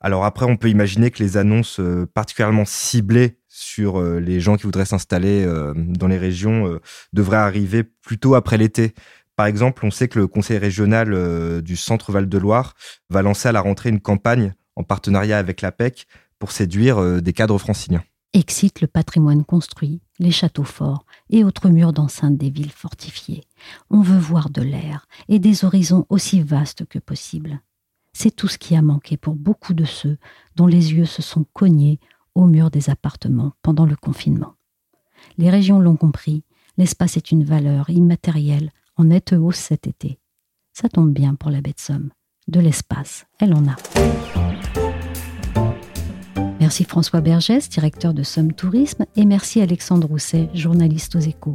Alors 0.00 0.24
après, 0.24 0.46
on 0.46 0.56
peut 0.56 0.68
imaginer 0.68 1.12
que 1.12 1.22
les 1.22 1.36
annonces 1.36 1.80
particulièrement 2.12 2.64
ciblées 2.64 3.38
sur 3.46 4.02
les 4.02 4.40
gens 4.40 4.56
qui 4.56 4.64
voudraient 4.64 4.84
s'installer 4.84 5.46
dans 5.76 6.08
les 6.08 6.18
régions 6.18 6.80
devraient 7.12 7.36
arriver 7.36 7.84
plutôt 7.84 8.34
après 8.34 8.58
l'été 8.58 8.94
par 9.40 9.46
exemple, 9.46 9.86
on 9.86 9.90
sait 9.90 10.06
que 10.06 10.18
le 10.18 10.26
conseil 10.26 10.58
régional 10.58 11.14
euh, 11.14 11.62
du 11.62 11.74
Centre 11.74 12.12
Val-de-Loire 12.12 12.74
va 13.08 13.22
lancer 13.22 13.48
à 13.48 13.52
la 13.52 13.62
rentrée 13.62 13.88
une 13.88 13.98
campagne 13.98 14.52
en 14.76 14.84
partenariat 14.84 15.38
avec 15.38 15.62
l'APEC 15.62 16.06
pour 16.38 16.52
séduire 16.52 16.98
euh, 16.98 17.22
des 17.22 17.32
cadres 17.32 17.56
franciliens. 17.56 18.02
Excite 18.34 18.82
le 18.82 18.86
patrimoine 18.86 19.46
construit, 19.46 20.02
les 20.18 20.30
châteaux 20.30 20.64
forts 20.64 21.06
et 21.30 21.42
autres 21.42 21.70
murs 21.70 21.94
d'enceinte 21.94 22.36
des 22.36 22.50
villes 22.50 22.70
fortifiées. 22.70 23.44
On 23.88 24.02
veut 24.02 24.18
voir 24.18 24.50
de 24.50 24.60
l'air 24.60 25.06
et 25.30 25.38
des 25.38 25.64
horizons 25.64 26.04
aussi 26.10 26.42
vastes 26.42 26.84
que 26.84 26.98
possible. 26.98 27.62
C'est 28.12 28.36
tout 28.36 28.46
ce 28.46 28.58
qui 28.58 28.76
a 28.76 28.82
manqué 28.82 29.16
pour 29.16 29.36
beaucoup 29.36 29.72
de 29.72 29.86
ceux 29.86 30.18
dont 30.54 30.66
les 30.66 30.92
yeux 30.92 31.06
se 31.06 31.22
sont 31.22 31.46
cognés 31.54 31.98
au 32.34 32.44
mur 32.44 32.70
des 32.70 32.90
appartements 32.90 33.54
pendant 33.62 33.86
le 33.86 33.96
confinement. 33.96 34.52
Les 35.38 35.48
régions 35.48 35.78
l'ont 35.78 35.96
compris, 35.96 36.44
l'espace 36.76 37.16
est 37.16 37.30
une 37.30 37.44
valeur 37.44 37.88
immatérielle 37.88 38.70
en 39.00 39.04
nette 39.04 39.32
hausse 39.32 39.56
cet 39.56 39.86
été. 39.86 40.18
Ça 40.74 40.90
tombe 40.90 41.10
bien 41.10 41.34
pour 41.34 41.50
la 41.50 41.62
baie 41.62 41.72
de 41.72 41.80
Somme. 41.80 42.10
De 42.48 42.60
l'espace, 42.60 43.24
elle 43.38 43.54
en 43.54 43.66
a. 43.66 43.76
Merci 46.60 46.84
François 46.84 47.22
Bergès, 47.22 47.70
directeur 47.70 48.12
de 48.12 48.22
Somme 48.22 48.52
Tourisme, 48.52 49.06
et 49.16 49.24
merci 49.24 49.62
Alexandre 49.62 50.06
Rousset, 50.06 50.50
journaliste 50.52 51.16
aux 51.16 51.20
échos. 51.20 51.54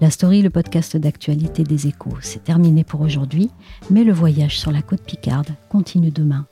La 0.00 0.10
story, 0.10 0.40
le 0.40 0.48
podcast 0.48 0.96
d'actualité 0.96 1.62
des 1.62 1.86
échos, 1.86 2.16
c'est 2.22 2.44
terminé 2.44 2.84
pour 2.84 3.02
aujourd'hui, 3.02 3.50
mais 3.90 4.04
le 4.04 4.14
voyage 4.14 4.58
sur 4.58 4.72
la 4.72 4.80
côte 4.80 5.02
Picarde 5.02 5.50
continue 5.68 6.10
demain. 6.10 6.46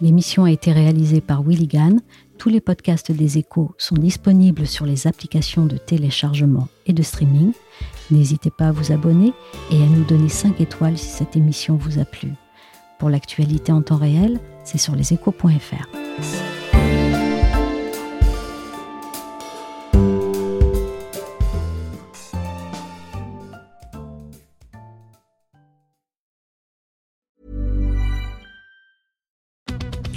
L'émission 0.00 0.44
a 0.44 0.50
été 0.50 0.72
réalisée 0.72 1.20
par 1.20 1.42
Willy. 1.42 1.68
Tous 2.38 2.48
les 2.48 2.60
podcasts 2.60 3.10
des 3.10 3.38
échos 3.38 3.74
sont 3.78 3.96
disponibles 3.96 4.66
sur 4.66 4.86
les 4.86 5.08
applications 5.08 5.66
de 5.66 5.76
téléchargement 5.76 6.68
et 6.86 6.92
de 6.92 7.02
streaming. 7.02 7.52
N'hésitez 8.12 8.50
pas 8.50 8.68
à 8.68 8.72
vous 8.72 8.92
abonner 8.92 9.32
et 9.72 9.82
à 9.82 9.86
nous 9.86 10.04
donner 10.04 10.28
5 10.28 10.60
étoiles 10.60 10.98
si 10.98 11.08
cette 11.08 11.36
émission 11.36 11.76
vous 11.76 11.98
a 11.98 12.04
plu. 12.04 12.32
Pour 13.00 13.10
l'actualité 13.10 13.72
en 13.72 13.82
temps 13.82 13.96
réel, 13.96 14.38
c'est 14.64 14.78
sur 14.78 14.94
leséchos.fr. 14.94 16.57